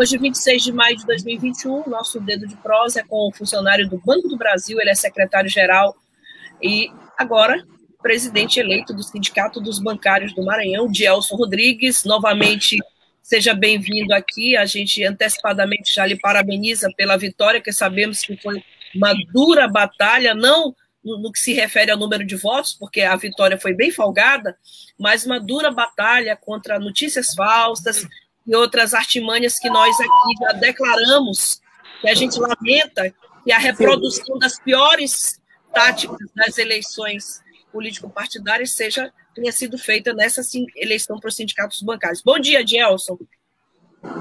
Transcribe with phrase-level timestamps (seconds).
[0.00, 3.98] Hoje, 26 de maio de 2021, nosso dedo de prosa é com o funcionário do
[3.98, 5.92] Banco do Brasil, ele é secretário-geral
[6.62, 7.66] e agora
[8.00, 12.04] presidente eleito do Sindicato dos Bancários do Maranhão, Dielson Rodrigues.
[12.04, 12.78] Novamente,
[13.20, 14.56] seja bem-vindo aqui.
[14.56, 18.62] A gente antecipadamente já lhe parabeniza pela vitória, que sabemos que foi
[18.94, 23.58] uma dura batalha, não no, que se refere ao número de votos, porque a vitória
[23.58, 24.56] foi bem folgada,
[24.96, 28.06] mas uma dura batalha contra notícias falsas,
[28.48, 31.60] e outras artimanhas que nós aqui já declaramos,
[32.00, 33.14] que a gente lamenta
[33.44, 35.38] que a reprodução das piores
[35.72, 40.40] táticas das eleições político-partidárias seja tenha sido feita nessa
[40.74, 42.22] eleição para os sindicatos bancários.
[42.22, 43.18] Bom dia, Gelson.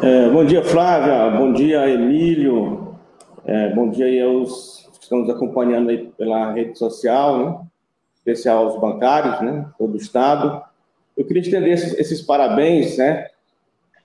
[0.04, 1.36] É, bom dia, Flávia.
[1.36, 3.00] Bom dia, Emílio.
[3.46, 7.68] É, bom dia aí aos que estão nos acompanhando aí pela rede social, né?
[8.16, 9.66] especial aos bancários, né?
[9.78, 10.62] todo o Estado.
[11.16, 13.27] Eu queria estender esses, esses parabéns, né?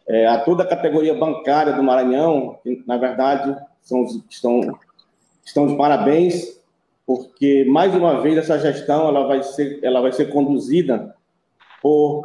[0.08, 4.78] É, a toda a categoria bancária do Maranhão, que, na verdade, são, estão,
[5.44, 6.60] estão de parabéns,
[7.06, 11.14] porque, mais uma vez, essa gestão ela vai ser, ela vai ser conduzida
[11.80, 12.22] por,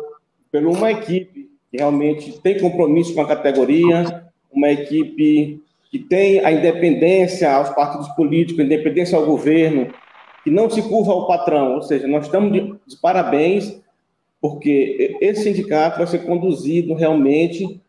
[0.52, 6.52] por uma equipe que realmente tem compromisso com a categoria, uma equipe que tem a
[6.52, 9.94] independência aos partidos políticos, independência ao governo,
[10.44, 11.76] que não se curva ao patrão.
[11.76, 13.82] Ou seja, nós estamos de, de parabéns
[14.42, 17.82] porque esse sindicato vai ser conduzido realmente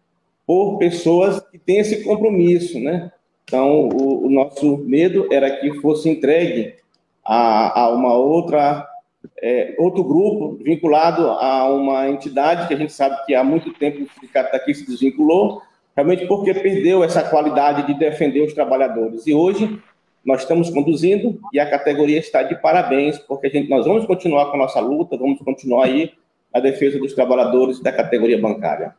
[0.47, 3.13] por pessoas que têm esse compromisso, né?
[3.45, 6.75] Então, o, o nosso medo era que fosse entregue
[7.25, 8.87] a, a uma outra
[9.43, 14.03] é, outro grupo vinculado a uma entidade que a gente sabe que há muito tempo
[14.03, 15.61] o sindicato daqui se desvinculou,
[15.95, 19.27] realmente porque perdeu essa qualidade de defender os trabalhadores.
[19.27, 19.79] E hoje
[20.25, 24.47] nós estamos conduzindo e a categoria está de parabéns, porque a gente, nós vamos continuar
[24.47, 26.13] com a nossa luta, vamos continuar aí
[26.59, 28.95] a defesa dos trabalhadores da categoria bancária.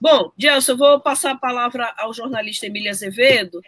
[0.00, 3.60] Bom, Gelson, eu vou passar a palavra ao jornalista Emília Azevedo,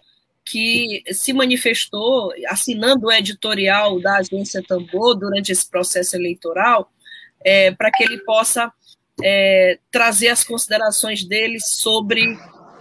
[0.44, 6.90] que se manifestou assinando o editorial da agência Tambor durante esse processo eleitoral,
[7.44, 8.72] é, para que ele possa
[9.22, 12.36] é, trazer as considerações dele sobre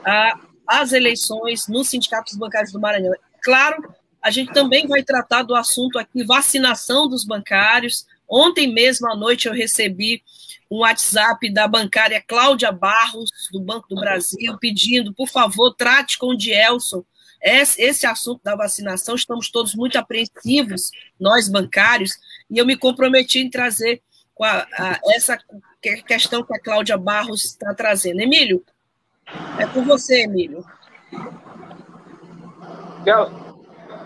[0.06, 3.14] a, as eleições nos sindicatos bancários do Maranhão.
[3.44, 9.16] Claro, a gente também vai tratar do assunto aqui, vacinação dos bancários, Ontem mesmo à
[9.16, 10.24] noite eu recebi
[10.70, 16.28] um WhatsApp da bancária Cláudia Barros, do Banco do Brasil, pedindo, por favor, trate com
[16.28, 17.04] o Dielson
[17.44, 19.16] esse, assunto da vacinação.
[19.16, 22.12] Estamos todos muito apreensivos, nós bancários,
[22.50, 24.02] e eu me comprometi em trazer
[24.40, 25.38] a, a, essa
[26.08, 28.22] questão que a Cláudia Barros está trazendo.
[28.22, 28.64] Emílio,
[29.60, 30.64] é com você, Emílio.
[33.04, 33.51] Gelson,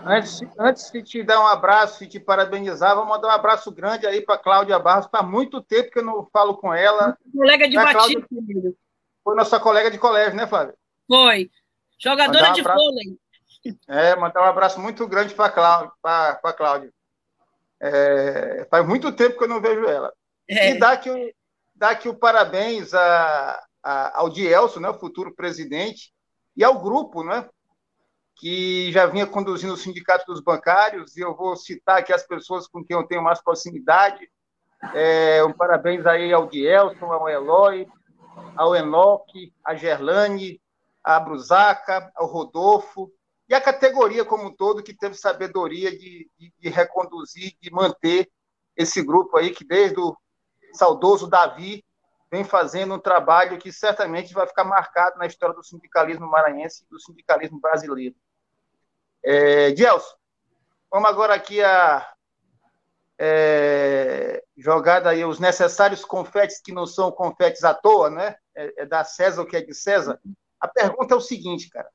[0.06, 4.06] Antes, antes de te dar um abraço e te parabenizar, vou mandar um abraço grande
[4.06, 5.08] aí para Cláudia Barros.
[5.10, 7.18] Faz muito tempo que eu não falo com ela.
[7.34, 8.24] Colega de batismo.
[9.24, 10.74] Foi nossa colega de colégio, né, Flávia?
[11.08, 11.50] Foi.
[11.98, 13.18] Jogadora um de vôlei.
[13.88, 16.92] É, mandar um abraço muito grande para a Cláudia.
[17.80, 20.12] É, faz muito tempo que eu não vejo ela.
[20.48, 20.70] É.
[20.70, 21.34] E dá aqui,
[21.74, 26.12] dá aqui o parabéns a, a, ao Dielso, né, o futuro presidente,
[26.56, 27.48] e ao grupo, né,
[28.36, 32.68] que já vinha conduzindo o Sindicato dos Bancários, e eu vou citar aqui as pessoas
[32.68, 34.30] com quem eu tenho mais proximidade.
[34.94, 37.88] É, um parabéns aí ao Dielson, ao Eloy,
[38.54, 40.60] ao Enoque, a Gerlane,
[41.02, 43.10] a Brusaca, ao Rodolfo,
[43.48, 48.30] e a categoria como um todo, que teve sabedoria de, de, de reconduzir, de manter
[48.76, 50.14] esse grupo aí, que desde o
[50.74, 51.82] saudoso Davi
[52.30, 56.88] vem fazendo um trabalho que certamente vai ficar marcado na história do sindicalismo maranhense e
[56.88, 58.14] do sindicalismo brasileiro.
[59.28, 60.14] É, Gelson,
[60.88, 62.08] vamos agora aqui a
[63.18, 68.36] é, jogada aí os necessários confetes que não são confetes à toa, né?
[68.54, 70.20] É, é da César o que é de César.
[70.60, 71.90] A pergunta é o seguinte, cara.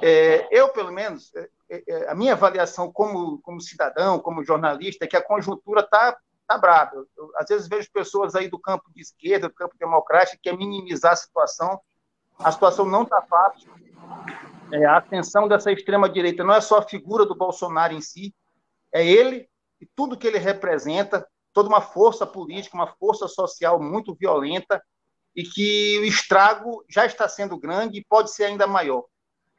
[0.00, 5.08] É, eu, pelo menos, é, é, a minha avaliação como, como cidadão, como jornalista, é
[5.08, 6.16] que a conjuntura está
[6.46, 6.94] tá brava.
[6.94, 10.50] Eu, eu, às vezes vejo pessoas aí do campo de esquerda, do campo democrático, que
[10.50, 11.80] quer minimizar a situação.
[12.38, 13.74] A situação não está fácil
[14.74, 18.34] é, a ascensão dessa extrema-direita não é só a figura do Bolsonaro em si,
[18.92, 19.48] é ele
[19.80, 21.26] e tudo que ele representa.
[21.52, 24.82] toda uma força política, uma força social muito violenta
[25.36, 29.04] e que o estrago já está sendo grande e pode ser ainda maior.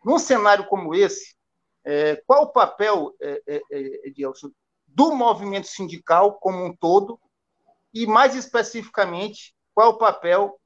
[0.04, 1.34] Num cenário como esse,
[1.86, 4.52] é, qual o papel, é, é, é Edilson,
[4.86, 7.18] do movimento sindical como um todo
[7.94, 10.60] e, mais especificamente, qual o papel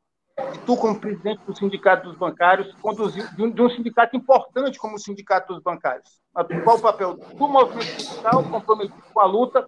[0.66, 5.54] tu, como presidente do Sindicato dos Bancários, conduzir, de, um, sindicato importante como o Sindicato
[5.54, 6.20] dos Bancários?
[6.64, 9.68] Qual o papel do movimento sindical comprometido com a luta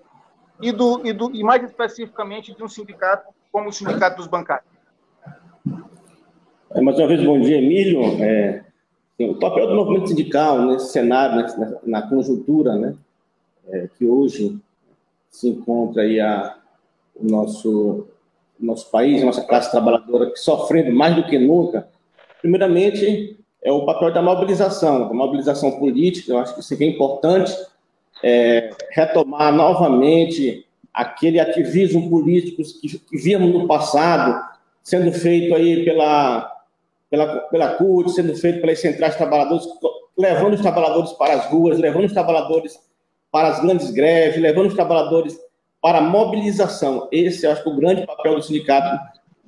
[0.62, 4.70] e, do, e, do, e mais especificamente de um sindicato como o Sindicato dos Bancários?
[6.74, 8.02] É, mais uma vez, bom dia, Emílio.
[8.24, 8.64] É,
[9.20, 12.96] o papel do movimento sindical nesse cenário, na, na conjuntura né,
[13.68, 14.58] é, que hoje
[15.30, 16.58] se encontra aí a,
[17.16, 18.08] o nosso,
[18.66, 21.88] nosso país, nossa classe trabalhadora, sofrendo mais do que nunca,
[22.42, 27.56] primeiramente, é o papel da mobilização, da mobilização política, eu acho que isso é importante,
[28.24, 34.44] é, retomar novamente aquele ativismo político que, que no passado,
[34.84, 36.52] sendo feito aí pela,
[37.10, 39.66] pela, pela CUT, sendo feito pelas centrais trabalhadores,
[40.18, 42.80] levando os trabalhadores para as ruas, levando os trabalhadores
[43.32, 45.40] para as grandes greves, levando os trabalhadores
[45.82, 47.08] para mobilização.
[47.12, 49.00] Esse, acho que, é o grande papel do sindicato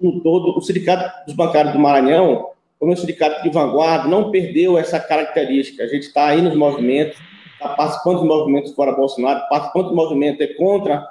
[0.01, 0.57] no todo.
[0.57, 2.49] O Sindicato dos Bancários do Maranhão,
[2.79, 5.83] como é um sindicato de vanguarda, não perdeu essa característica.
[5.83, 7.17] A gente está aí nos movimentos,
[7.53, 11.07] está participando movimentos fora Bolsonaro, participando do movimento é contra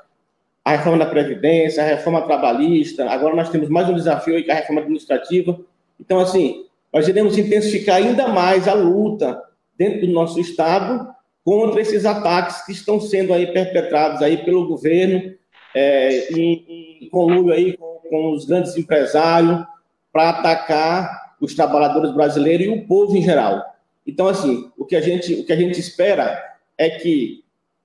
[0.65, 3.09] a reforma da Previdência, a reforma trabalhista.
[3.11, 5.59] Agora nós temos mais um desafio aí, que é a reforma administrativa.
[5.99, 9.41] Então, assim, nós iremos intensificar ainda mais a luta
[9.77, 11.13] dentro do nosso Estado
[11.45, 15.35] contra esses ataques que estão sendo aí perpetrados aí pelo governo
[15.75, 19.65] é, em, em conluio aí com, com os grandes empresários
[20.13, 23.65] para atacar os trabalhadores brasileiros e o povo em geral.
[24.07, 26.41] Então, assim, o que a gente, o que a gente espera
[26.79, 27.43] é que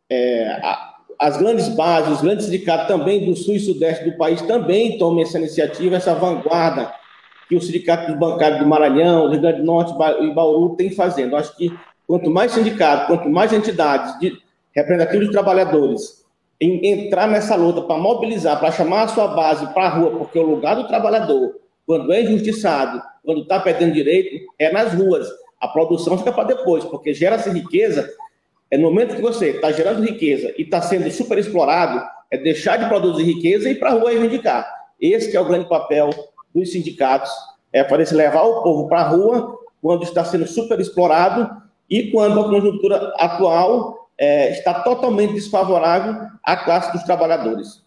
[0.10, 0.60] é,
[1.20, 5.24] as grandes bases, os grandes sindicatos também do sul e sudeste do país também tomem
[5.24, 6.94] essa iniciativa, essa vanguarda
[7.48, 10.92] que o Sindicato dos Bancários do Maranhão, do Rio Grande do Norte e Bauru tem
[10.92, 11.36] fazendo.
[11.36, 11.74] Acho que
[12.08, 14.40] quanto mais sindicatos, quanto mais entidades de
[14.74, 16.26] representativos de trabalhadores
[16.60, 20.40] em, entrar nessa luta para mobilizar, para chamar a sua base para a rua, porque
[20.40, 21.56] o lugar do trabalhador,
[21.86, 25.28] quando é injustiçado, quando está perdendo direito, é nas ruas.
[25.60, 28.10] A produção fica para depois, porque gera-se riqueza.
[28.70, 32.78] É no momento que você está gerando riqueza e está sendo super explorado, é deixar
[32.78, 34.68] de produzir riqueza e ir para a rua reivindicar.
[35.00, 36.10] Esse é o grande papel
[36.54, 37.32] dos sindicatos,
[37.72, 41.50] é para levar o povo para a rua quando está sendo super explorado
[41.90, 47.84] e quando a conjuntura atual é, está totalmente desfavorável à classe dos trabalhadores.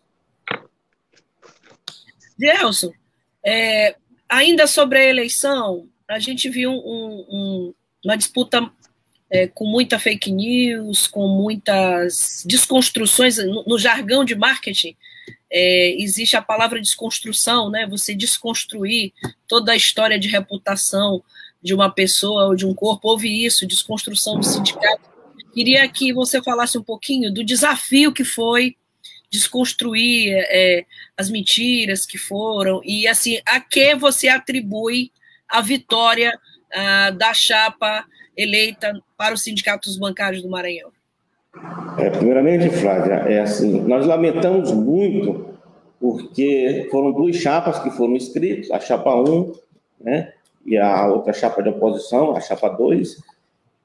[2.38, 2.92] Gelson,
[3.44, 3.96] é,
[4.28, 7.74] ainda sobre a eleição, a gente viu um, um,
[8.04, 8.70] uma disputa
[9.30, 14.96] é, com muita fake news, com muitas desconstruções no, no jargão de marketing.
[15.52, 17.86] É, existe a palavra desconstrução, né?
[17.86, 19.12] Você desconstruir
[19.46, 21.22] toda a história de reputação
[21.62, 23.08] de uma pessoa ou de um corpo.
[23.08, 25.10] Houve isso, desconstrução do sindicato.
[25.52, 28.76] Queria que você falasse um pouquinho do desafio que foi
[29.30, 30.84] desconstruir é,
[31.16, 35.12] as mentiras que foram e assim a que você atribui
[35.48, 36.36] a vitória
[36.72, 38.04] ah, da chapa
[38.36, 40.90] eleita para os sindicatos bancários do Maranhão?
[41.98, 45.50] É, primeiramente, Flávia, é assim, nós lamentamos muito
[45.98, 49.52] porque foram duas chapas que foram inscritas, a chapa 1,
[50.00, 50.32] né,
[50.64, 53.22] e a outra chapa de oposição, a chapa 2,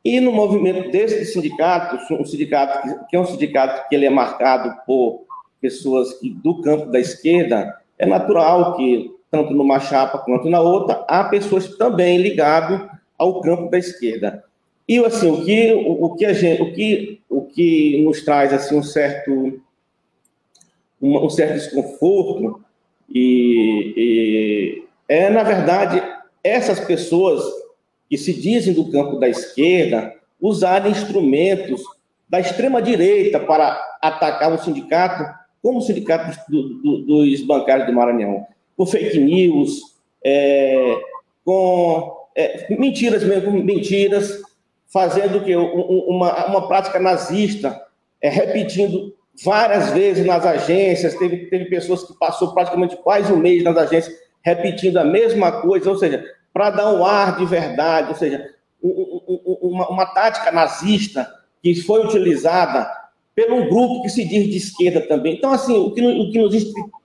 [0.03, 4.75] e no movimento desse sindicato, um sindicato que é um sindicato que ele é marcado
[4.86, 5.25] por
[5.60, 11.03] pessoas que, do campo da esquerda, é natural que, tanto numa chapa quanto na outra,
[11.08, 14.44] há pessoas também ligadas ao campo da esquerda.
[14.88, 18.53] E assim, o que, o, o que, a gente, o que, o que nos traz
[18.53, 19.60] assim, um, certo,
[21.01, 22.63] um, um certo desconforto
[23.10, 26.01] e, e é, na verdade,
[26.45, 27.43] essas pessoas
[28.07, 31.81] que se dizem do campo da esquerda usarem instrumentos
[32.29, 35.25] da extrema-direita para atacar o sindicato,
[35.59, 38.45] como o sindicato do, do, dos bancários do Maranhão,
[38.77, 39.79] com fake news,
[40.23, 40.99] é,
[41.43, 44.39] com é, mentiras mesmo, mentiras,
[44.85, 47.81] fazendo que uma, uma prática nazista,
[48.21, 53.63] é, repetindo várias vezes nas agências, teve, teve pessoas que passou praticamente quase um mês
[53.63, 56.23] nas agências repetindo a mesma coisa, ou seja,
[56.55, 58.50] para dar um ar de verdade, ou seja,
[58.81, 61.29] uma, uma tática nazista
[61.62, 62.89] que foi utilizada
[63.35, 65.35] pelo grupo que se diz de esquerda também.
[65.35, 66.55] Então, assim, o que, o que nos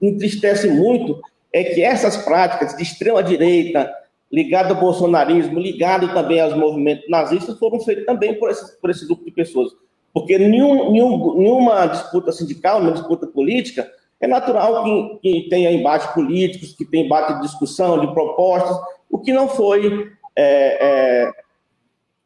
[0.00, 1.21] entristece muito
[1.52, 3.92] é que essas práticas de extrema-direita,
[4.30, 9.04] ligado ao bolsonarismo, ligado também aos movimentos nazistas, foram feitas também por esse, por esse
[9.04, 9.73] grupo de pessoas.
[10.14, 13.90] Porque nenhum, nenhum, nenhuma disputa sindical, nenhuma disputa política,
[14.21, 18.77] É natural que, que tenha embates políticos, que tenha embate de discussão, de propostas,
[19.11, 21.33] o que não foi é, é,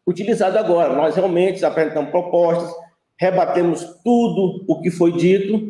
[0.06, 0.92] utilizado agora.
[0.94, 2.74] Nós realmente apresentamos propostas,
[3.16, 5.68] rebatemos tudo o que foi dito,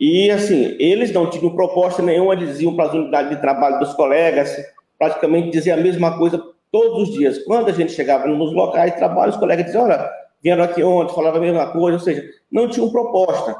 [0.00, 4.56] e assim, eles não tinham proposta nenhuma, diziam para as unidades de trabalho dos colegas,
[4.98, 7.38] praticamente diziam a mesma coisa todos os dias.
[7.44, 10.08] Quando a gente chegava nos locais de trabalho, os colegas diziam, olha,
[10.42, 13.56] vieram aqui ontem, falavam a mesma coisa, ou seja, não tinham proposta.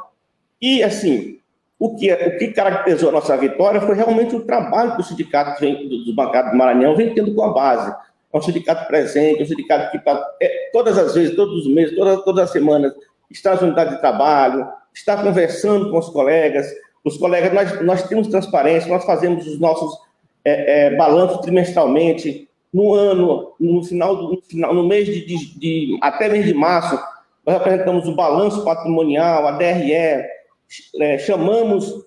[0.61, 1.39] E assim,
[1.79, 5.61] o que, o que caracterizou a nossa vitória foi realmente o trabalho que o sindicato
[5.61, 7.95] vem, dos bancários do Maranhão vem tendo com a base.
[8.33, 10.03] É um sindicato presente, é um sindicato que
[10.43, 12.93] é, todas as vezes, todos os meses, todas, todas as semanas,
[13.31, 16.67] está nas unidades de trabalho, está conversando com os colegas.
[17.05, 19.97] Os colegas, nós, nós temos transparência, nós fazemos os nossos
[20.45, 22.49] é, é, balanços trimestralmente.
[22.71, 26.53] No ano, no final, do, no, final, no mês de, de, de, até mês de
[26.53, 26.99] março,
[27.47, 30.38] nós apresentamos o balanço patrimonial, a DRE,
[31.01, 32.05] é, chamamos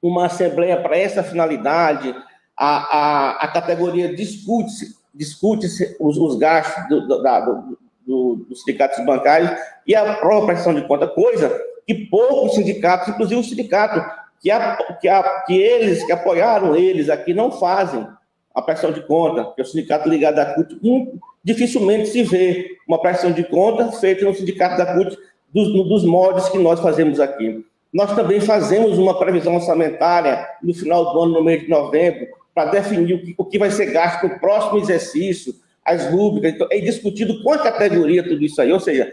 [0.00, 2.14] uma assembleia para essa finalidade,
[2.56, 5.66] a, a, a categoria discute, discute
[6.00, 9.50] os, os gastos do, do, da, do, do, dos sindicatos bancários
[9.86, 11.50] e a própria de conta, coisa
[11.86, 14.04] que poucos sindicatos, inclusive o sindicato
[14.40, 18.06] que, a, que, a, que eles, que apoiaram eles aqui, não fazem
[18.54, 22.78] a prestação de conta, que é o sindicato ligado à CUT, um, dificilmente se vê
[22.88, 25.16] uma prestação de conta feita no sindicato da CUT
[25.56, 27.64] dos, dos moldes que nós fazemos aqui.
[27.90, 32.70] Nós também fazemos uma previsão orçamentária no final do ano, no mês de novembro, para
[32.70, 36.78] definir o que, o que vai ser gasto no próximo exercício, as rubricas, então, é
[36.78, 39.10] discutido com a categoria tudo isso aí, ou seja,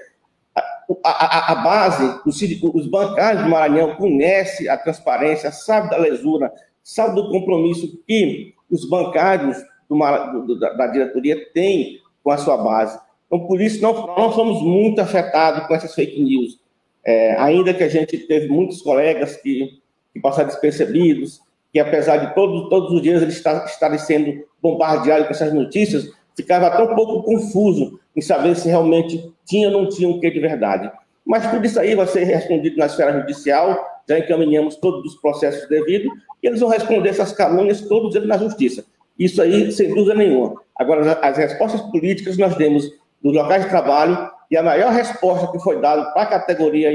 [0.55, 2.41] a, a, a base, os,
[2.73, 6.51] os bancários do Maranhão conhecem a transparência, sabe da lesura,
[6.83, 9.57] sabe do compromisso que os bancários
[9.89, 12.99] do, da, da, diretoria têm com a sua base.
[13.33, 16.59] Então, por isso, não, não somos muito afetados com essas fake news.
[17.03, 19.79] É, ainda que a gente teve muitos colegas que,
[20.13, 25.33] que passaram despercebidos, que apesar de todos, todos os dias eles estarem sendo bombardeados com
[25.33, 30.19] essas notícias, ficava um pouco confuso em saber se realmente tinha ou não tinha um
[30.19, 30.91] quê de verdade.
[31.25, 35.67] Mas tudo isso aí vai ser respondido na esfera judicial, já encaminhamos todos os processos
[35.67, 36.13] devidos,
[36.43, 38.85] e eles vão responder essas calúnias todos eles na justiça.
[39.17, 40.61] Isso aí, sem dúvida nenhuma.
[40.75, 42.91] Agora, as respostas políticas nós temos
[43.23, 46.91] nos locais de trabalho, e a maior resposta que foi dada para a categoria,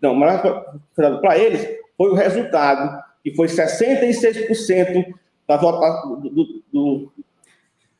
[0.00, 0.18] não,
[1.20, 5.14] para eles, foi o resultado, que foi 66%
[5.48, 7.12] da vota, do, do,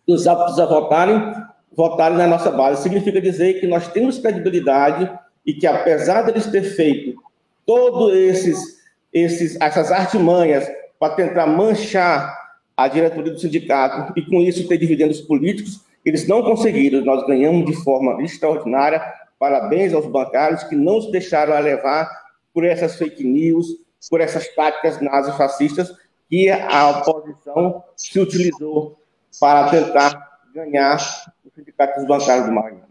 [0.06, 1.34] dos aptos a votarem,
[1.72, 2.82] votarem na nossa base.
[2.82, 5.10] Significa dizer que nós temos credibilidade
[5.44, 7.20] e que, apesar deles ter feito
[7.66, 8.80] todos esses,
[9.12, 10.68] esses essas artimanhas
[10.98, 12.38] para tentar manchar
[12.76, 17.04] a diretoria do sindicato e, com isso, ter dividendos políticos, eles não conseguiram.
[17.04, 19.02] Nós ganhamos de forma extraordinária.
[19.38, 22.10] Parabéns aos bancários que não se deixaram levar
[22.52, 23.66] por essas fake news,
[24.08, 25.94] por essas táticas nazifascistas
[26.28, 29.00] que a oposição se utilizou
[29.38, 30.96] para tentar ganhar
[31.44, 32.88] os sindicatos bancários do Maranhão.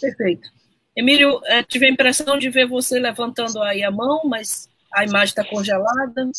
[0.00, 0.48] Perfeito.
[0.94, 5.28] Emílio, é, tive a impressão de ver você levantando aí a mão, mas a imagem
[5.28, 6.30] está congelada.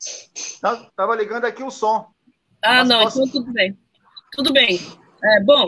[0.00, 2.06] Estava ligando aqui o som.
[2.66, 3.18] Ah, mas não, posso...
[3.22, 3.78] então tudo bem.
[4.32, 4.80] Tudo bem.
[5.22, 5.66] É, bom,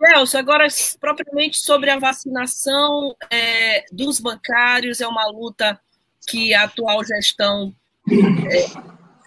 [0.00, 0.66] Nelson, agora
[1.00, 5.80] propriamente sobre a vacinação é, dos bancários, é uma luta
[6.28, 7.74] que a atual gestão
[8.10, 8.66] é,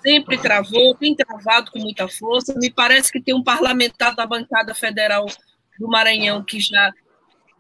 [0.02, 2.54] sempre travou, tem travado com muita força.
[2.58, 5.26] Me parece que tem um parlamentar da bancada federal
[5.80, 6.92] do Maranhão que já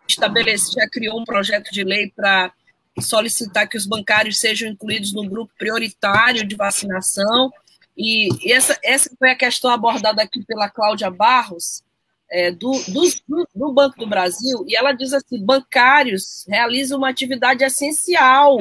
[0.07, 2.51] estabeleceu, já criou um projeto de lei para
[2.99, 7.51] solicitar que os bancários sejam incluídos no grupo prioritário de vacinação.
[7.97, 11.83] E, essa, essa foi a questão abordada aqui pela Cláudia Barros,
[12.31, 17.63] é, do, do, do, Banco do Brasil, e ela diz assim: bancários realizam uma atividade
[17.63, 18.57] essencial,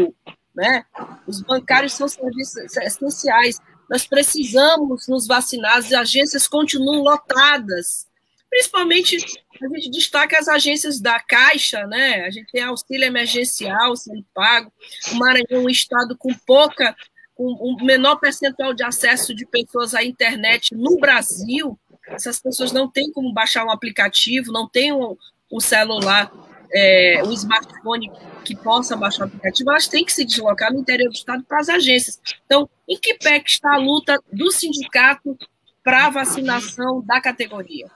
[0.55, 0.85] né?
[1.27, 3.59] Os bancários são serviços essenciais.
[3.89, 8.07] Nós precisamos nos vacinar, as agências continuam lotadas.
[8.51, 9.17] Principalmente,
[9.63, 12.27] a gente destaca as agências da Caixa, né?
[12.27, 14.71] A gente tem auxílio emergencial sendo pago.
[15.13, 16.95] O Maranhão um estado com pouca,
[17.35, 21.79] com um menor percentual de acesso de pessoas à internet no Brasil.
[22.09, 25.17] Essas pessoas não têm como baixar um aplicativo, não têm um,
[25.51, 26.31] um celular
[26.75, 28.11] é, um smartphone
[28.45, 31.61] que possa baixar o aplicativo, elas têm que se deslocar no interior do Estado para
[31.61, 32.19] as agências.
[32.47, 35.37] Então, em que pé que está a luta do sindicato
[35.85, 37.87] para a vacinação da categoria?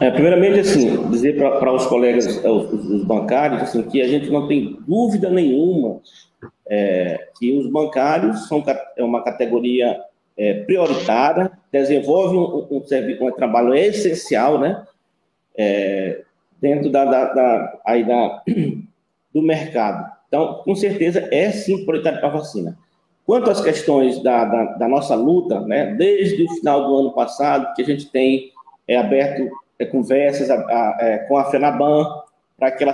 [0.00, 4.30] É, primeiramente, assim, dizer para os colegas, é, os, os, bancários, assim, que a gente
[4.30, 6.00] não tem dúvida nenhuma
[6.68, 8.62] é, que os bancários são
[8.96, 10.00] é uma categoria
[10.36, 14.86] é, prioritária, desenvolve um, um, um, trabalho essencial, né?
[15.56, 16.22] É,
[16.60, 18.42] dentro da, da, da, aí da,
[19.34, 20.12] do mercado.
[20.28, 22.78] Então, com certeza, é sim prioritário para a vacina.
[23.26, 27.74] Quanto às questões da, da, da, nossa luta, né, desde o final do ano passado,
[27.74, 28.52] que a gente tem
[28.86, 32.06] é, aberto é, conversas a, a, é, com a FENABAN,
[32.58, 32.92] para que, ela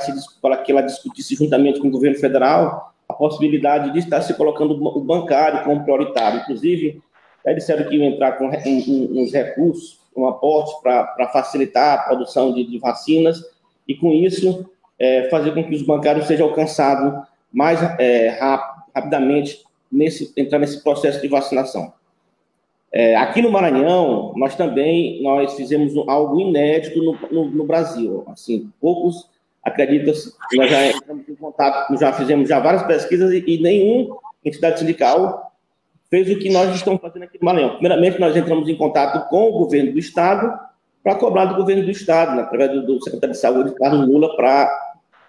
[0.58, 5.00] que ela discutisse juntamente com o governo federal a possibilidade de estar se colocando o
[5.00, 6.40] bancário como prioritário.
[6.40, 7.02] Inclusive,
[7.44, 12.64] eles disseram que iam entrar com uns recursos, um aporte para facilitar a produção de,
[12.64, 13.42] de, vacinas
[13.86, 14.68] e, com isso,
[14.98, 20.82] é, fazer com que os bancários sejam alcançados mais é, rap, rapidamente, nesse, entrar nesse
[20.82, 21.92] processo de vacinação.
[22.92, 28.24] É, aqui no Maranhão, nós também nós fizemos algo inédito no, no, no Brasil.
[28.28, 29.28] Assim, poucos
[29.64, 30.12] acreditam
[30.50, 34.78] que nós já entramos em contato, já fizemos já várias pesquisas e, e nenhuma entidade
[34.78, 35.52] sindical
[36.10, 37.70] fez o que nós estamos fazendo aqui no Maranhão.
[37.70, 40.52] Primeiramente, nós entramos em contato com o governo do Estado
[41.02, 44.36] para cobrar do governo do Estado, né, através do, do secretário de Saúde, Carlos Lula,
[44.36, 44.70] para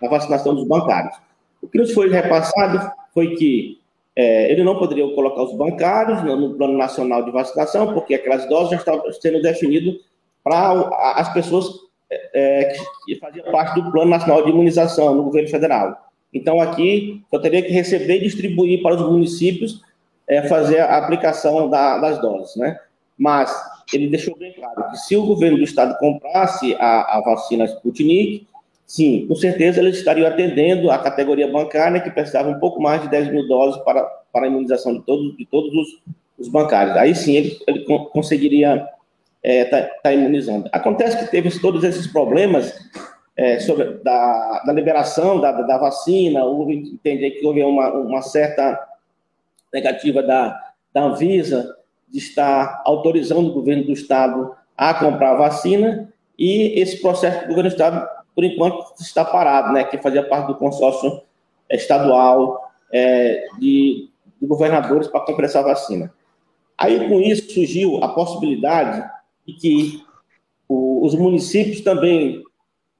[0.03, 1.15] a vacinação dos bancários.
[1.61, 3.79] O que nos foi repassado foi que
[4.15, 8.47] é, ele não poderia colocar os bancários no, no, Plano Nacional de Vacinação, porque aquelas
[8.47, 9.95] doses já estavam sendo definidas
[10.43, 12.73] para as pessoas é, é,
[13.05, 16.11] que faziam parte do Plano Nacional de Imunização no governo federal.
[16.33, 19.81] Então, aqui, eu teria que receber e distribuir para os municípios
[20.27, 22.79] é, fazer a aplicação da, das doses, né?
[23.17, 23.55] Mas
[23.93, 28.47] ele deixou bem claro que se o governo do estado comprasse a, a vacina Sputnik,
[28.85, 33.09] sim, com certeza eles estariam atendendo a categoria bancária que precisava um pouco mais de
[33.09, 36.01] 10 mil doses para, para a imunização de todos, de todos os,
[36.37, 36.97] os bancários.
[36.97, 38.87] Aí sim ele, ele conseguiria
[39.45, 40.67] estar é, tá, tá imunizando.
[40.71, 42.73] Acontece que teve todos esses problemas
[43.37, 48.79] é, sobre da, da liberação da, da vacina, houve entender que houve uma, uma certa
[49.73, 50.59] negativa da,
[50.93, 51.75] da Anvisa
[52.07, 57.47] de estar autorizando o governo do Estado a comprar a vacina, e esse processo do
[57.49, 61.21] governo do Estado, por enquanto, está parado, né, que fazia parte do consórcio
[61.69, 64.09] estadual é, de,
[64.41, 66.13] de governadores para comprar essa vacina.
[66.77, 69.09] Aí, com isso, surgiu a possibilidade
[69.45, 70.03] de que
[70.67, 72.43] o, os municípios também,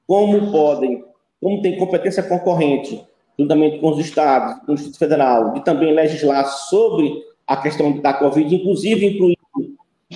[0.06, 1.04] como podem,
[1.40, 3.04] como tem competência concorrente
[3.38, 8.14] juntamente com os estados, com o Distrito Federal, de também legislar sobre a questão da
[8.14, 9.36] Covid, inclusive incluindo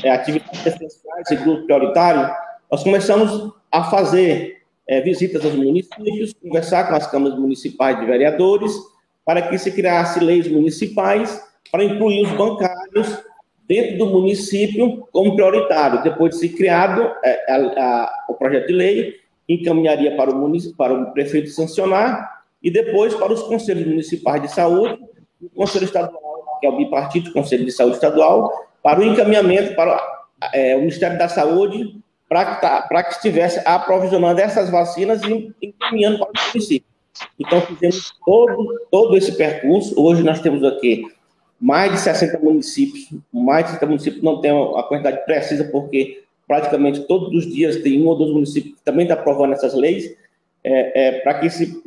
[0.02, 2.34] é, atividades essenciais e grupo prioritário,
[2.70, 8.72] nós começamos a fazer é, visitas aos municípios, conversar com as câmaras municipais de vereadores,
[9.24, 11.40] para que se criasse leis municipais
[11.70, 13.22] para incluir os bancários
[13.70, 16.02] dentro do município como prioritário.
[16.02, 19.14] Depois de ser criado é, a, a, o projeto de lei,
[19.48, 24.98] encaminharia para o, para o prefeito sancionar e depois para os conselhos municipais de saúde
[25.40, 28.52] o conselho estadual, que é o bipartite, Conselho de Saúde Estadual,
[28.82, 29.98] para o encaminhamento para
[30.52, 31.96] é, o Ministério da Saúde
[32.28, 36.86] para que, tá, que estivesse aprovisionando essas vacinas e encaminhando para o município.
[37.38, 39.94] Então, fizemos todo, todo esse percurso.
[40.00, 41.04] Hoje nós temos aqui
[41.60, 47.00] mais de 60 municípios, mais de 60 municípios, não tem a quantidade precisa, porque praticamente
[47.06, 50.16] todos os dias tem um ou dois municípios que também estão tá aprovando essas leis,
[50.64, 51.82] é, é, para que se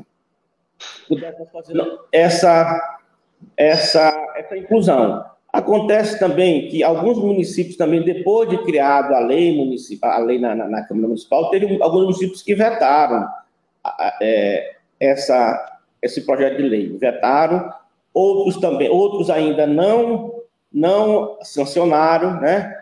[1.08, 1.74] pudessem fazer
[2.12, 3.00] essa,
[3.58, 5.26] essa, essa inclusão.
[5.52, 10.56] Acontece também que alguns municípios também, depois de criado a lei municipal, a lei na,
[10.56, 13.28] na, na Câmara Municipal, teve alguns municípios que vetaram
[14.22, 17.72] é, essa, esse projeto de lei, vetaram,
[18.13, 22.80] outros também, outros ainda não, não sancionaram, né?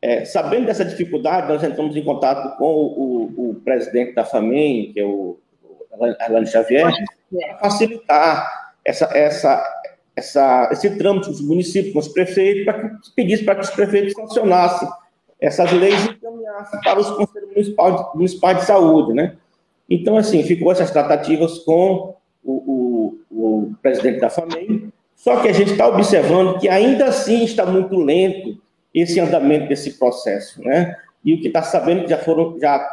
[0.00, 4.92] É, sabendo dessa dificuldade, nós entramos em contato com o, o, o presidente da FAMEM,
[4.92, 5.38] que é o
[6.18, 6.90] Arlane Xavier,
[7.30, 9.64] para facilitar essa, essa,
[10.16, 13.70] essa, esse trâmite com os municípios, com os prefeitos, para que pedisse para que os
[13.70, 14.88] prefeitos sancionassem
[15.40, 19.36] essas leis e encaminhassem para os conselhos municipais, municipais de saúde, né?
[19.88, 25.52] Então, assim, ficou essas tratativas com o, o, o presidente da FAMEM, só que a
[25.52, 28.60] gente está observando que ainda assim está muito lento
[28.92, 30.96] esse andamento desse processo, né?
[31.24, 32.84] E o que está sabendo que já foram, já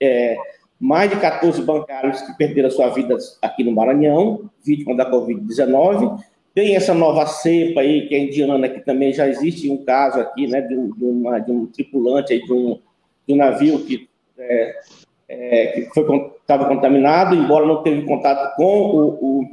[0.00, 0.36] é,
[0.80, 6.18] mais de 14 bancários que perderam sua vida aqui no Maranhão, vítima da Covid-19.
[6.54, 10.46] Tem essa nova cepa aí, que é indiana, que também já existe um caso aqui,
[10.46, 12.78] né, de de uma, de um tripulante aí de um,
[13.28, 14.80] de um navio que é,
[15.28, 15.82] é, que
[16.46, 19.46] estava contaminado, embora não teve contato com o, o,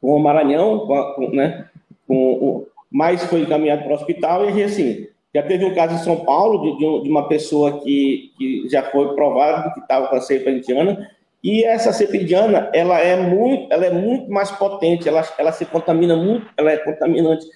[0.00, 1.68] com o Maranhão, com, né,
[2.06, 5.98] com o, mas foi encaminhado para o hospital e assim, já teve um caso em
[5.98, 10.50] São Paulo de, de uma pessoa que, que já foi provado que estava com a
[10.50, 11.08] indiana,
[11.44, 16.16] e essa indiana, ela é muito, ela é muito mais potente, ela, ela se contamina
[16.16, 17.46] muito, ela é contaminante,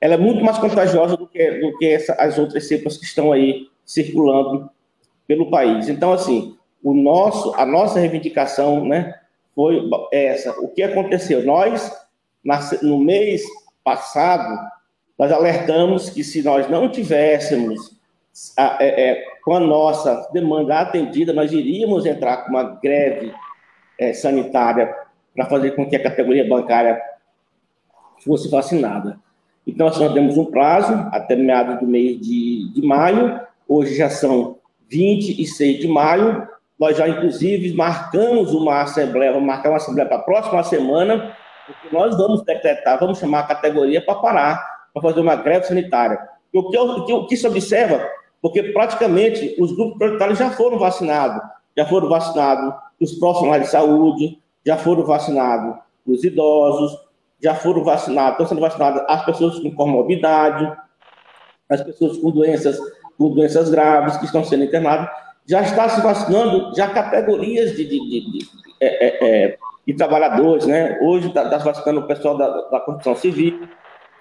[0.00, 3.30] ela é muito mais contagiosa do que, do que essa, as outras cepas que estão
[3.30, 4.68] aí circulando
[5.28, 5.88] pelo país.
[5.88, 9.14] Então, assim, o nosso, a nossa reivindicação, né,
[9.54, 10.52] foi essa.
[10.60, 11.44] O que aconteceu?
[11.44, 11.92] Nós,
[12.82, 13.42] no mês
[13.82, 14.56] passado,
[15.18, 17.98] nós alertamos que se nós não tivéssemos
[18.56, 23.34] a, é, é, com a nossa demanda atendida, nós iríamos entrar com uma greve
[23.98, 24.94] é, sanitária
[25.34, 27.00] para fazer com que a categoria bancária
[28.24, 29.18] fosse vacinada.
[29.66, 34.56] Então, nós temos um prazo até meados do mês de, de maio, hoje já são
[34.88, 40.22] 26 de maio, nós já, inclusive, marcamos uma assembleia, vamos marcar uma assembleia para a
[40.22, 41.36] próxima semana,
[41.66, 46.18] porque nós vamos decretar, vamos chamar a categoria para parar, para fazer uma greve sanitária.
[46.52, 48.08] E o que, o que, o que se observa,
[48.40, 51.42] porque praticamente os grupos prioritários já foram vacinados,
[51.76, 56.98] já foram vacinados os profissionais de saúde, já foram vacinados os idosos,
[57.40, 60.72] já foram vacinados, estão sendo vacinadas as pessoas com comorbidade,
[61.68, 62.78] as pessoas com doenças,
[63.16, 65.08] com doenças graves que estão sendo internadas,
[65.48, 68.48] já está se vacinando já categorias de, de, de, de,
[68.80, 70.98] é, é, é de trabalhadores, né?
[71.00, 73.66] Hoje está tá se vacinando o pessoal da, da construção civil,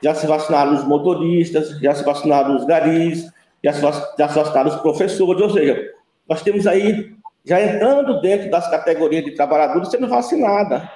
[0.02, 3.30] já se vacinaram os motoristas, já se vacinaram os garis,
[3.62, 3.82] já se,
[4.18, 5.94] já se vacinaram os professores, ou seja,
[6.30, 7.14] nós temos aí,
[7.44, 10.90] já entrando dentro das categorias de trabalhadores, sendo vacinada.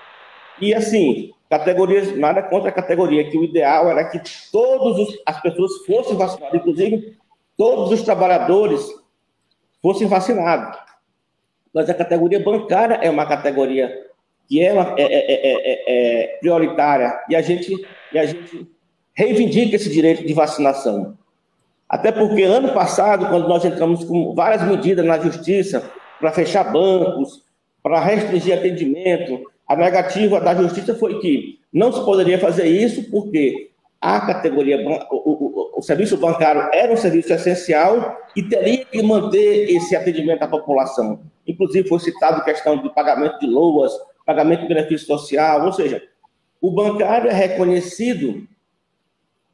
[0.61, 5.85] E assim, categorias, nada contra a categoria, que o ideal era que todas as pessoas
[5.85, 7.17] fossem vacinadas, inclusive
[7.57, 9.00] todos os trabalhadores
[9.81, 10.77] fossem vacinados.
[11.73, 14.07] Mas a categoria bancária é uma categoria
[14.47, 17.73] que é, uma, é, é, é, prioritária e a gente,
[18.11, 18.67] e a gente
[19.13, 21.17] reivindica esse direito de vacinação.
[21.87, 25.89] Até porque ano passado, quando nós entramos com várias medidas na justiça
[26.19, 27.43] para fechar bancos,
[27.81, 33.70] para restringir atendimento, a negativa da justiça foi que não se poderia fazer isso porque
[34.01, 39.69] a categoria, o, o, o, serviço bancário era um serviço essencial e teria que manter
[39.69, 41.21] esse atendimento à população.
[41.45, 43.93] Inclusive, foi citado questão de pagamento de loas,
[44.25, 46.01] pagamento de benefício social, ou seja,
[46.59, 48.47] o bancário é reconhecido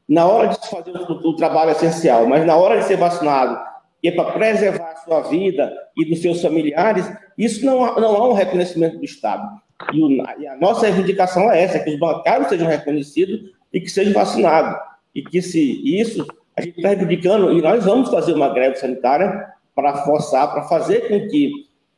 [0.08, 3.60] na hora de fazer o, o trabalho essencial, mas na hora de ser vacinado,
[4.02, 7.06] e é para preservar a sua vida e dos seus familiares,
[7.38, 9.46] isso não, não há um reconhecimento do Estado.
[9.94, 13.90] E, o, e, a nossa reivindicação é essa, que os bancários sejam reconhecidos e que
[13.90, 14.80] sejam vacinados.
[15.14, 16.26] E que se isso,
[16.56, 21.08] a gente está reivindicando, e nós vamos fazer uma greve sanitária para forçar, para fazer
[21.08, 21.52] com que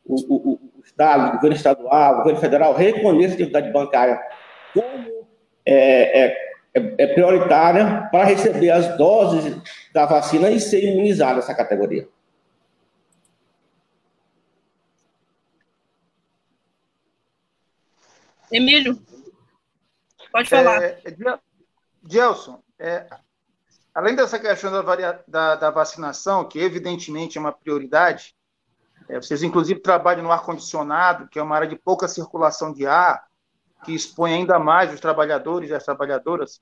[0.05, 4.19] o, o, o Estado, o governo estadual, o governo federal reconheça a atividade bancária
[4.73, 5.27] como
[5.65, 9.55] é, é, é, é prioritária para receber as doses
[9.93, 12.07] da vacina e ser imunizado essa categoria.
[18.51, 18.99] Emílio,
[20.31, 20.83] pode falar.
[20.83, 20.99] É,
[22.07, 23.07] Gelson, é,
[23.93, 28.35] além dessa questão da, da, da, vacinação, que evidentemente é uma prioridade,
[29.07, 33.23] é, vocês inclusive trabalham no ar-condicionado, que é uma área de pouca circulação de ar,
[33.83, 36.61] que expõe ainda mais os trabalhadores e as trabalhadoras.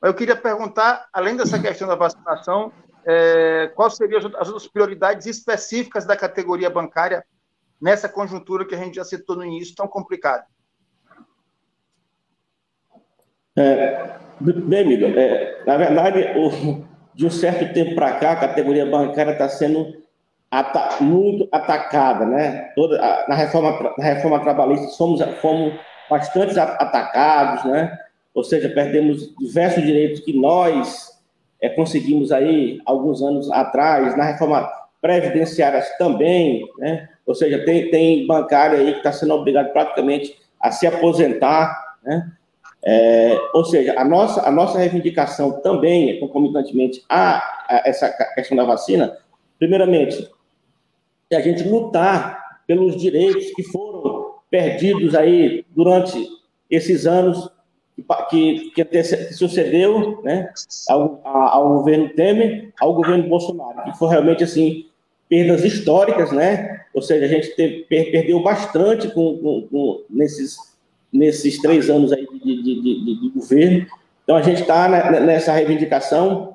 [0.00, 2.72] Mas eu queria perguntar, além dessa questão da vacinação,
[3.04, 7.24] é, quais seriam as outras prioridades específicas da categoria bancária
[7.80, 10.44] nessa conjuntura que a gente já citou no início, tão complicada?
[13.58, 18.86] É, bem, amigo, é, na verdade, o, de um certo tempo para cá, a categoria
[18.86, 19.96] bancária está sendo
[20.48, 22.70] ata muito atacada, né?
[22.76, 25.74] Toda, a, na, reforma, na reforma trabalhista, somos, fomos
[26.08, 27.98] bastante atacados, né?
[28.32, 31.20] Ou seja, perdemos diversos direitos que nós
[31.60, 37.08] é, conseguimos aí alguns anos atrás, na reforma previdenciária também, né?
[37.26, 42.30] Ou seja, tem, tem bancário aí que está sendo obrigado praticamente a se aposentar, né?
[42.84, 47.38] É, ou seja, a nossa, a nossa reivindicação também, é concomitantemente a,
[47.68, 49.16] a essa questão da vacina,
[49.58, 50.30] primeiramente,
[51.30, 56.26] é a gente lutar pelos direitos que foram perdidos aí durante
[56.70, 57.50] esses anos
[58.30, 60.50] que, que, que sucedeu né,
[60.88, 64.86] ao, ao, governo Temer, ao governo Bolsonaro, que foi realmente assim
[65.28, 66.84] perdas históricas, né?
[66.94, 70.56] Ou seja, a gente teve, perdeu bastante com, com, com, nesses,
[71.12, 73.86] nesses três anos aí de, de, de, de governo.
[74.22, 74.88] Então a gente está
[75.20, 76.54] nessa reivindicação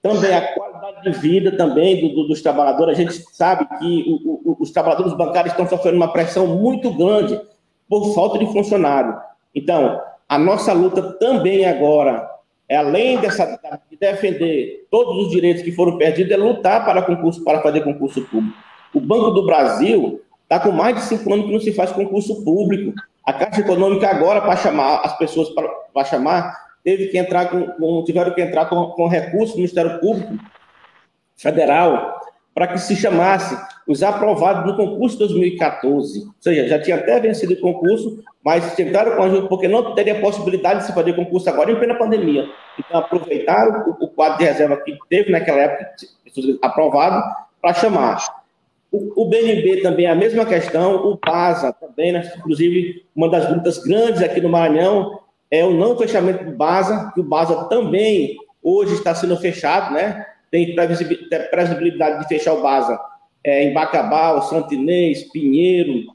[0.00, 2.98] também a qualidade de vida também do, do, dos trabalhadores.
[2.98, 7.40] A gente sabe que o, o, os trabalhadores bancários estão sofrendo uma pressão muito grande
[7.88, 9.16] por falta de funcionário.
[9.54, 12.28] Então, a nossa luta também agora,
[12.68, 13.58] é além dessa,
[13.90, 18.20] de defender todos os direitos que foram perdidos, é lutar para concurso, para fazer concurso
[18.22, 18.56] público.
[18.94, 22.44] O Banco do Brasil está com mais de cinco anos que não se faz concurso
[22.44, 22.92] público.
[23.28, 28.02] A Caixa Econômica agora, para chamar as pessoas para, chamar, teve que entrar com, com,
[28.02, 30.32] tiveram que entrar com, com recurso do Ministério Público
[31.36, 32.22] Federal
[32.54, 33.54] para que se chamasse
[33.86, 36.20] os aprovados do concurso 2014.
[36.20, 40.22] Ou seja, já tinha até vencido o concurso, mas tentaram com ajuda, porque não teria
[40.22, 42.48] possibilidade de se fazer concurso agora em plena pandemia.
[42.78, 45.86] Então, aproveitaram o, o quadro de reserva que teve naquela época,
[46.62, 47.22] aprovado,
[47.60, 48.38] para chamar.
[48.90, 52.32] O, o, BNB também é a mesma questão, o PASA também, né?
[52.38, 55.20] inclusive, uma das lutas grandes aqui no Maranhão
[55.50, 60.26] é o não fechamento do BASA, que o BASA também hoje está sendo fechado, né?
[60.50, 62.98] tem previsibilidade de fechar o BASA
[63.44, 66.14] é, em Bacabal, Santinês, Pinheiro.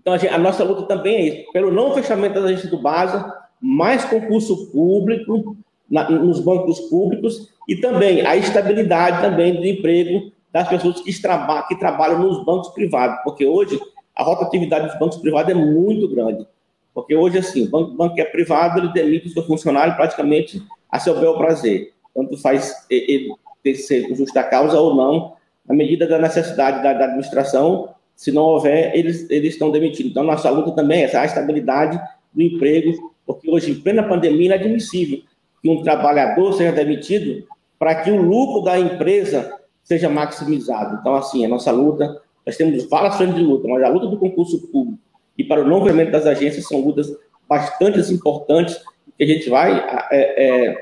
[0.00, 2.78] Então, a, gente, a, nossa luta também é isso, pelo não fechamento das agências do
[2.78, 5.56] BASA, mais concurso público
[5.88, 11.62] na, nos bancos públicos e também a estabilidade também do emprego das pessoas que, traba,
[11.68, 13.80] que trabalham nos bancos privados, porque hoje
[14.14, 16.46] a rotatividade dos bancos privados é muito grande.
[16.92, 20.62] Porque hoje, assim, o banco, banco que é privado, ele demite o seu funcionário praticamente
[20.90, 23.34] a seu bel prazer tanto faz ele
[23.74, 25.34] ser justa causa ou não,
[25.66, 30.10] na medida da necessidade da, da, administração, se não houver, eles, eles estão demitidos.
[30.10, 32.00] Então, nossa luta também é a estabilidade
[32.32, 35.20] do emprego, porque hoje, em plena pandemia, é inadmissível
[35.62, 37.46] que um trabalhador seja demitido
[37.78, 39.58] para que o lucro da empresa
[39.90, 40.98] seja maximizado.
[41.00, 44.16] Então, assim, a nossa luta, nós temos várias frentes de luta, mas a luta do
[44.16, 45.00] concurso público
[45.36, 47.10] e para o não das agências são lutas
[47.48, 48.80] bastante importantes
[49.18, 50.76] que a gente vai é, é,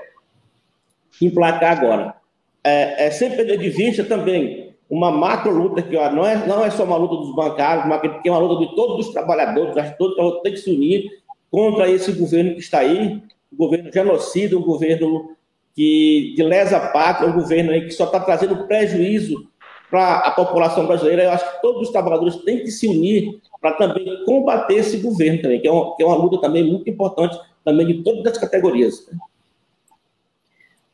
[1.23, 2.15] emplacar agora.
[2.63, 6.63] É, é sem perder de vista também uma macro luta que ó, não, é, não
[6.63, 9.75] é só uma luta dos bancários, mas que é uma luta de todos os trabalhadores,
[9.77, 11.09] acho que todos têm que se unir
[11.51, 15.31] contra esse governo que está aí, um governo genocida, um governo
[15.75, 19.49] que, que lesa pátria, um governo aí que só está trazendo prejuízo
[19.91, 21.25] para a população brasileira.
[21.25, 25.43] Eu acho que todos os trabalhadores têm que se unir para também combater esse governo
[25.43, 28.39] também, que é, uma, que é uma luta também muito importante também de todas as
[28.39, 29.09] categorias.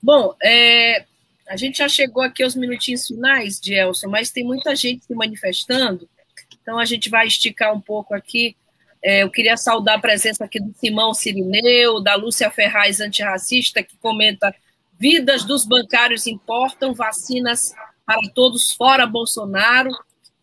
[0.02, 1.04] Bom, é,
[1.48, 6.08] a gente já chegou aqui aos minutinhos finais, Gelson, mas tem muita gente se manifestando,
[6.60, 8.56] então a gente vai esticar um pouco aqui.
[9.02, 13.96] É, eu queria saudar a presença aqui do Simão Sirineu, da Lúcia Ferraz, antirracista, que
[13.98, 14.54] comenta:
[15.04, 17.74] vidas dos bancários importam, vacinas
[18.06, 19.90] para todos fora Bolsonaro.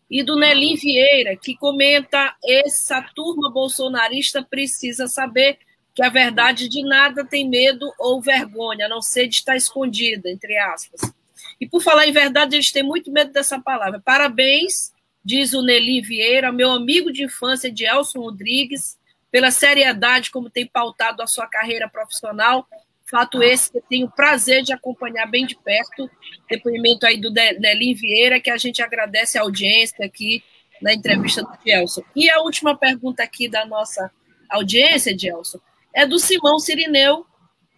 [0.08, 5.58] E do Nelim Vieira, que comenta: essa turma bolsonarista precisa saber
[5.92, 10.30] que a verdade de nada tem medo ou vergonha, a não ser de estar escondida,
[10.30, 11.12] entre aspas.
[11.60, 14.00] E por falar em verdade, eles têm muito medo dessa palavra.
[14.04, 14.92] Parabéns,
[15.24, 18.96] diz o Nelly Vieira, meu amigo de infância de Elson Rodrigues,
[19.28, 22.64] pela seriedade como tem pautado a sua carreira profissional.
[23.12, 26.10] Fato esse que eu tenho prazer de acompanhar bem de perto.
[26.48, 30.42] Depoimento aí do Nelly Vieira, que a gente agradece a audiência aqui
[30.80, 32.02] na entrevista do Gelson.
[32.16, 34.10] E a última pergunta aqui da nossa
[34.48, 35.58] audiência, Gelson
[35.94, 37.26] é do Simão Sirineu,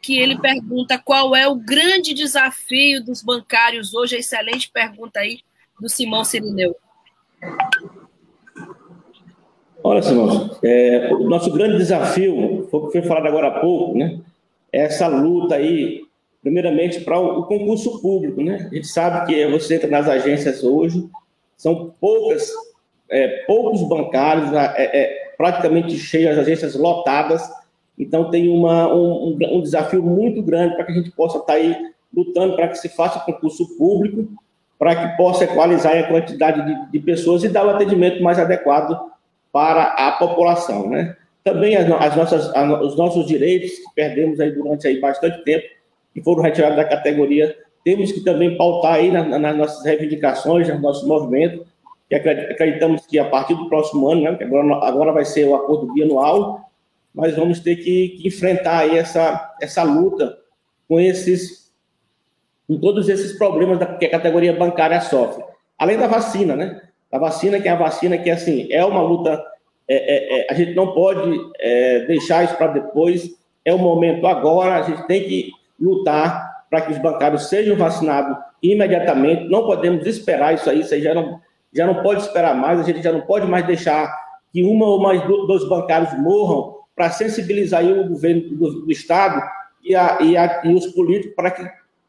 [0.01, 4.15] que ele pergunta qual é o grande desafio dos bancários hoje.
[4.15, 5.41] Excelente pergunta aí
[5.81, 6.77] do Simão Sirineu.
[9.83, 13.99] Olha, Simão, é, o nosso grande desafio, foi o que foi falado agora há pouco,
[13.99, 14.21] né?
[14.75, 16.03] Essa luta aí,
[16.43, 18.69] primeiramente, para o, concurso público, né?
[18.71, 21.09] A gente sabe que você entra nas agências hoje,
[21.57, 22.51] são poucas,
[23.11, 27.43] é, poucos bancários, é, é, praticamente cheias, as agências lotadas,
[27.99, 31.59] então, tem uma, um, um, desafio muito grande para que a gente possa estar tá
[31.59, 31.77] aí
[32.13, 34.29] lutando para que se faça concurso público,
[34.79, 39.11] para que possa equalizar a quantidade de, de, pessoas e dar o atendimento mais adequado
[39.53, 41.17] para a população, né?
[41.45, 45.65] Também as, as nossas, as, os nossos direitos que perdemos aí durante aí bastante tempo
[46.17, 50.81] e foram retirados da categoria, temos que também pautar aí nas, nas nossas reivindicações, nos
[50.81, 51.67] nossos movimentos,
[52.09, 55.55] que acreditamos que a partir do próximo ano, né, que agora, agora vai ser o
[55.55, 56.71] acordo bianual,
[57.15, 60.37] nós vamos ter que, que enfrentar aí essa, essa luta
[60.89, 61.73] com esses,
[62.67, 65.45] com todos esses problemas da, que a categoria bancária sofre.
[65.79, 66.81] Além da vacina, né?
[67.11, 69.41] A vacina que é a vacina que, assim, é uma luta,
[69.89, 73.31] é, é, é, a gente não pode é, deixar isso para depois,
[73.65, 78.37] é o momento agora, a gente tem que lutar para que os bancários sejam vacinados
[78.63, 81.39] imediatamente, não podemos esperar isso aí, isso aí já não,
[81.73, 84.13] já não pode esperar mais, a gente já não pode mais deixar
[84.53, 89.43] que uma ou mais dois bancários morram para sensibilizar o governo do, do Estado
[89.83, 91.63] e, a, e, a, e, os políticos para que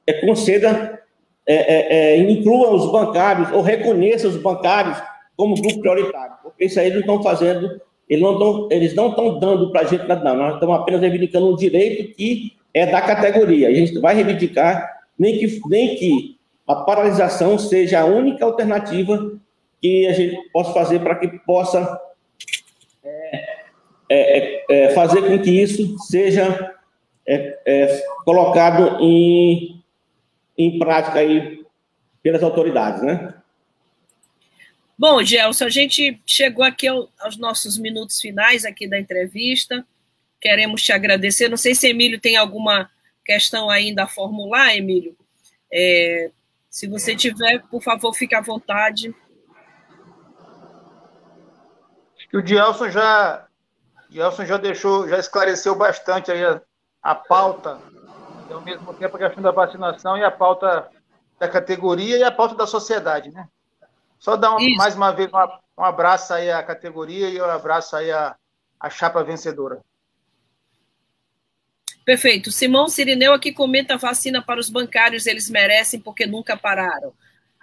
[0.08, 1.02] é, conceda,
[1.46, 4.98] é, é, é, incluam os bancários ou reconheçam os bancários
[5.36, 9.10] como grupo prioritário, porque isso aí eles não estão fazendo, eles não estão, eles não
[9.10, 10.36] estão dando para a gente nada, não.
[10.36, 13.68] Nós estamos apenas reivindicando um direito que é da categoria.
[13.68, 19.40] A gente vai reivindicar nem que, nem que a paralisação seja a única alternativa
[19.82, 22.00] que a gente possa fazer para que possa
[24.10, 26.74] é, é, é, fazer com que isso seja
[27.28, 29.82] é, é, colocado em,
[30.58, 31.64] em prática aí
[32.22, 33.34] pelas autoridades, né?
[34.98, 39.86] Bom, Gelson, a gente chegou aqui ao, aos nossos minutos finais aqui da entrevista.
[40.40, 41.50] Queremos te agradecer.
[41.50, 42.90] Não sei se Emílio tem alguma
[43.26, 45.18] questão ainda a formular, Emílio.
[45.72, 46.32] É,
[46.70, 49.14] se você tiver, por favor, fique à vontade.
[52.34, 53.48] O Gelson já,
[54.10, 56.62] Gelson já deixou, já esclareceu bastante aí a,
[57.02, 57.82] a pauta,
[58.50, 60.90] ao mesmo tempo a questão da vacinação e a pauta
[61.38, 63.48] da categoria e a pauta da sociedade, né?
[64.20, 67.96] Só dar um, mais uma vez um, um abraço aí à categoria e um abraço
[67.96, 68.36] aí à,
[68.80, 69.82] à chapa vencedora.
[72.06, 72.52] Perfeito.
[72.52, 77.14] Simão Sirineu aqui comenta vacina para os bancários, eles merecem porque nunca pararam.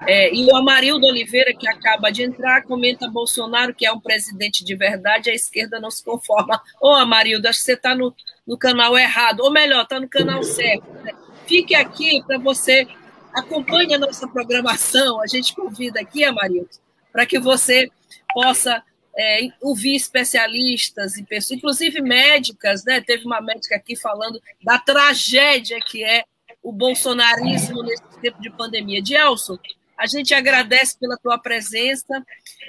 [0.05, 4.65] É, e o Amarildo Oliveira, que acaba de entrar, comenta Bolsonaro, que é um presidente
[4.65, 6.61] de verdade, a esquerda não se conforma.
[6.81, 8.13] Ô, Amarildo, acho que você está no,
[8.45, 10.91] no canal errado, ou melhor, está no canal certo.
[11.05, 11.13] Né?
[11.47, 12.87] Fique aqui para você
[13.35, 15.21] acompanhe a nossa programação.
[15.21, 16.71] A gente convida aqui, Amarildo,
[17.13, 17.89] para que você
[18.33, 18.83] possa
[19.17, 23.01] é, ouvir especialistas e pessoas, inclusive médicas, né?
[23.01, 26.25] Teve uma médica aqui falando da tragédia que é
[26.63, 29.05] o bolsonarismo nesse tempo de pandemia.
[29.05, 29.59] Gelson,
[29.99, 32.25] a gente agradece pela tua presença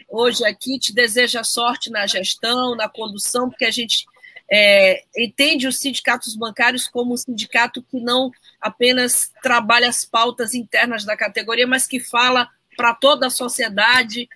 [0.10, 4.06] hoje aqui, te deseja sorte na gestão, na condução, porque a gente
[4.51, 11.06] é, entende os sindicatos bancários como um sindicato que não apenas trabalha as pautas internas
[11.06, 14.27] da categoria, mas que fala para toda a sociedade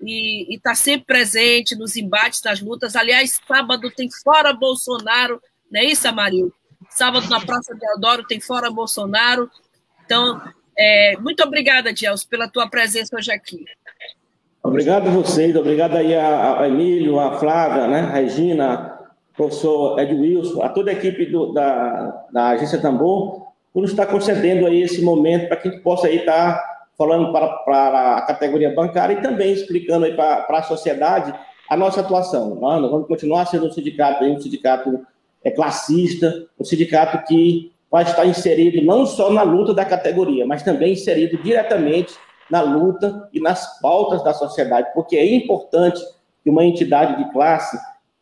[0.00, 2.96] e está sempre presente nos embates, nas lutas.
[2.96, 6.54] Aliás, sábado tem Fora Bolsonaro, não é isso, Amarildo?
[6.90, 9.50] Sábado na Praça Deodoro tem Fora Bolsonaro.
[10.04, 10.40] Então,
[10.78, 13.64] é, muito obrigada, Dielso, pela tua presença hoje aqui.
[14.62, 18.95] Obrigado a vocês, obrigado aí a, a Emílio, a Flávia, né, a Regina,
[19.36, 24.06] professor Ed Wilson, a toda a equipe do, da, da Agência Tambor, por nos estar
[24.06, 26.62] concedendo aí esse momento para que a gente possa aí estar
[26.96, 31.34] falando para, para a categoria bancária e também explicando aí para, para a sociedade
[31.68, 32.54] a nossa atuação.
[32.54, 35.06] Nós vamos continuar sendo um sindicato, um sindicato
[35.44, 40.62] é, classista, um sindicato que vai estar inserido não só na luta da categoria, mas
[40.62, 42.14] também inserido diretamente
[42.50, 46.00] na luta e nas pautas da sociedade, porque é importante
[46.42, 47.76] que uma entidade de classe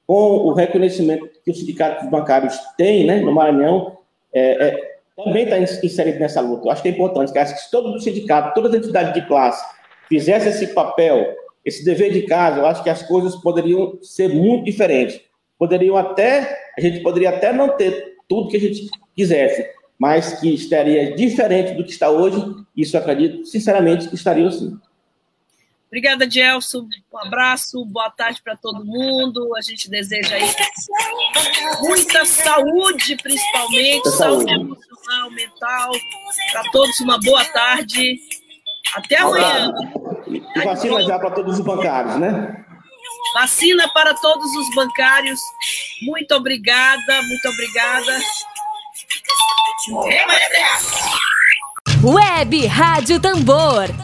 [0.06, 3.96] com o reconhecimento que os sindicatos bancários têm né, no Maranhão,
[4.32, 6.66] é, é, também está inserido nessa luta.
[6.66, 9.64] Eu acho que é importante que se todo o sindicato, todas as entidades de classe
[10.08, 14.64] fizessem esse papel, esse dever de casa, eu acho que as coisas poderiam ser muito
[14.64, 15.20] diferentes.
[15.58, 19.66] Poderiam até, a gente poderia até não ter tudo que a gente quisesse,
[19.98, 22.44] mas que estaria diferente do que está hoje,
[22.76, 24.76] isso acredito, sinceramente, que estaria assim.
[25.94, 26.88] Obrigada, Gelson.
[27.12, 29.54] Um abraço, boa tarde para todo mundo.
[29.56, 30.52] A gente deseja aí
[31.82, 35.92] muita saúde, principalmente, saúde, emocional, mental.
[36.50, 38.18] Para todos, uma boa tarde.
[38.96, 39.72] Até amanhã.
[40.26, 42.64] E vacina já para todos os bancários, né?
[43.34, 45.38] Vacina para todos os bancários.
[46.02, 48.20] Muito obrigada, muito obrigada.
[52.02, 54.03] Web Rádio Tambor